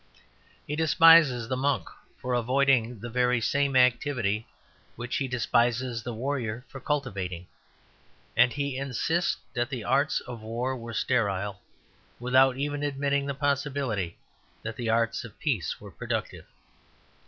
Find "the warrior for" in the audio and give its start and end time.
6.01-6.79